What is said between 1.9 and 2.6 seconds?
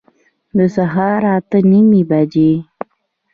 بجي